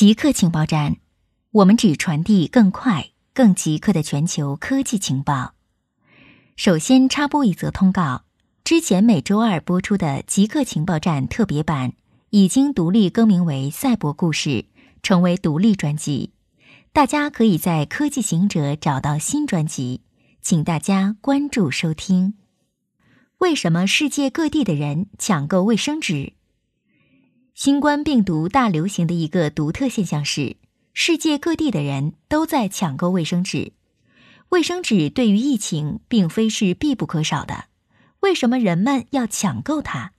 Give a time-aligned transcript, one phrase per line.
[0.00, 0.96] 极客情报站，
[1.50, 5.52] 我们只传递更快、更极客的全球科技情报。
[6.56, 8.22] 首先插播一则通告：
[8.64, 11.92] 之前每周二播出的《极客情报站》特别版
[12.30, 14.48] 已经独立更名为《赛博故事》，
[15.02, 16.32] 成为独立专辑。
[16.94, 20.00] 大家可以在科技行者找到新专辑，
[20.40, 22.32] 请大家关注收听。
[23.36, 26.32] 为什么世界各地的人抢购卫生纸？
[27.62, 30.56] 新冠病毒大流行的一个独特现象是，
[30.94, 33.74] 世界各地的人都在抢购卫生纸。
[34.48, 37.66] 卫生纸对于疫情并非是必不可少的，
[38.20, 40.12] 为什么人们要抢购它？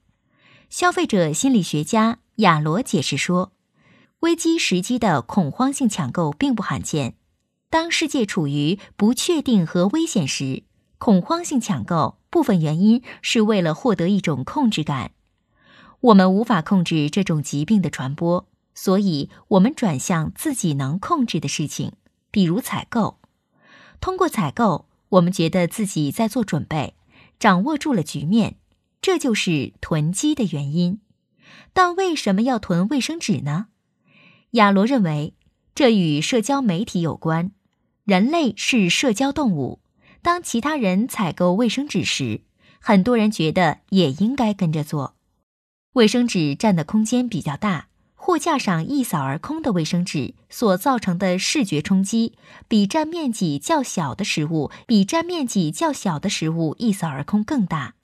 [0.69, 3.53] 消费者心理学家亚罗解释说，
[4.19, 7.15] 危机时机的恐慌性抢购并不罕见。
[7.71, 10.61] 当世界处于不确定和危险时，
[10.99, 15.13] 恐慌性抢购部分原因是为了获得一种控制感。
[16.01, 21.93] 我们无法控制这种疾病的传播，所以我们转向自己能控制的事情，
[22.31, 23.19] 比如采购。
[23.99, 26.95] 通过采购，我们觉得自己在做准备，
[27.39, 28.55] 掌握住了局面，
[28.99, 31.01] 这就是囤积的原因。
[31.71, 33.67] 但为什么要囤卫生纸呢？
[34.51, 35.35] 亚罗认为，
[35.75, 37.51] 这与社交媒体有关。
[38.05, 39.79] 人类是社交动物，
[40.23, 42.41] 当其他人采购卫生纸时，
[42.79, 45.15] 很多人觉得也应该跟着做。
[45.93, 52.31] 卫生纸占的空间比较大，货架上一扫而空的卫生纸所造成的视觉冲击，
[52.69, 57.95] 比占面积较小的食物比占面积较小的食物一扫而空更大。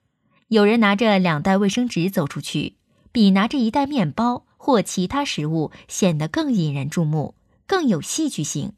[0.49, 2.75] 有人拿着两袋卫生纸走出去，
[3.13, 8.73] 比拿着一袋面包或其他食物显得更引人注目，更有戏剧性。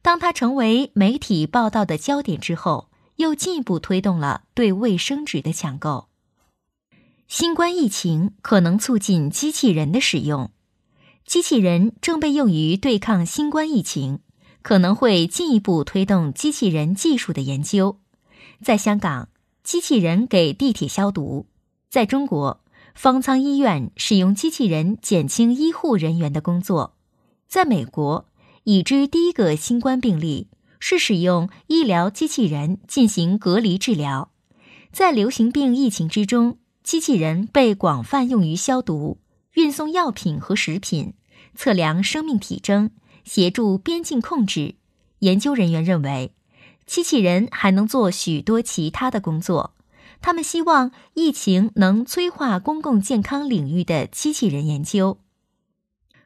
[0.00, 6.09] 当它成为媒体报道的焦点之后，又进一步推动了对卫生纸的抢购。
[7.30, 10.50] 新冠疫情可能促进机器人的使用，
[11.24, 14.18] 机器人正被用于对抗新冠疫情，
[14.62, 18.00] 可能会进一步推动机器人技术的研究。
[18.64, 19.28] 在香港，
[19.62, 21.46] 机器人给地铁消毒；
[21.88, 22.64] 在中国，
[22.96, 26.94] 方舱医院使用机器人减轻医护人员的工作；
[27.46, 28.26] 在美国，
[28.64, 30.48] 已知第一个新冠病例
[30.80, 34.32] 是使用医疗机器人进行隔离治疗。
[34.90, 36.56] 在流行病疫情之中。
[36.90, 39.20] 机器人被广泛用于消毒、
[39.52, 41.14] 运送药品和食品、
[41.54, 42.90] 测量生命体征、
[43.22, 44.74] 协助边境控制。
[45.20, 46.34] 研究人员认为，
[46.86, 49.74] 机器人还能做许多其他的工作。
[50.20, 55.20] 他们希望疫情能催化公共健康领域的机器人研究。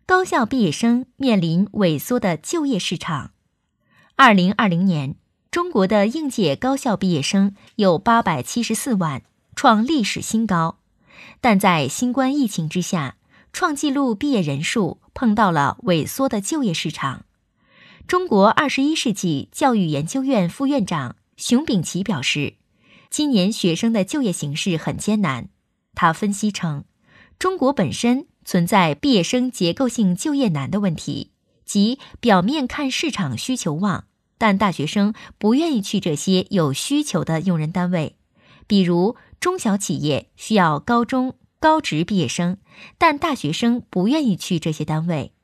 [0.06, 3.32] 高校毕业生面临萎缩的就业市场。
[4.16, 5.16] 二零二零年，
[5.50, 9.24] 中国的应届高校毕业生有八百七十四万。
[9.56, 10.78] 创历史新高，
[11.40, 13.16] 但在新冠疫情之下，
[13.52, 17.24] 创纪录毕业人数碰到了萎缩的就业市场。
[18.06, 22.54] 中国二十一世纪教育研究院副院长熊丙奇表示，
[23.08, 25.48] 今年学生的就业形势很艰难。
[25.94, 26.84] 他分析称，
[27.38, 31.30] 中国本身存在毕业生结构性就业难的问题，
[31.64, 34.04] 即表面看市场需求旺，
[34.36, 38.16] 但大学生不愿意去这些有需求的用人单位，
[38.66, 39.16] 比如。
[39.40, 42.56] 中小企业需要高中高职毕业生，
[42.96, 45.34] 但大学生不愿意去这些单位，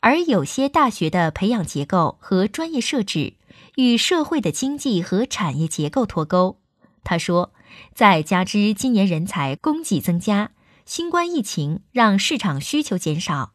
[0.00, 3.34] 而有些大学的培养结构和专业设置
[3.76, 6.58] 与社会的经济和产业结构脱钩。
[7.04, 7.52] 他说，
[7.94, 10.50] 再加之今年人才供给增加，
[10.84, 13.52] 新冠疫情让市场需求减少。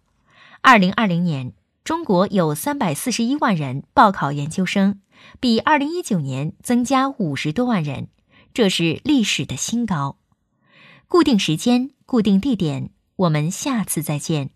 [0.61, 1.51] 二零二零年，
[1.83, 5.01] 中国有三百四十一万人报考研究生，
[5.41, 8.07] 比二零一九年增加五十多万人。
[8.59, 10.17] 这是历史的新高。
[11.07, 14.49] 固定时间，固定地点，我们下次再见。